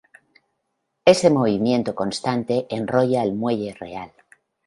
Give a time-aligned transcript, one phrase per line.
[1.05, 4.11] Ese movimiento constante enrolla el muelle real.